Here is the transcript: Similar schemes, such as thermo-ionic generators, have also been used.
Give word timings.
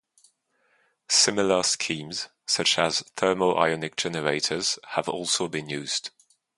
Similar 1.09 1.61
schemes, 1.61 2.27
such 2.47 2.79
as 2.79 3.03
thermo-ionic 3.17 3.95
generators, 3.95 4.79
have 4.93 5.07
also 5.07 5.47
been 5.47 5.69
used. 5.69 6.09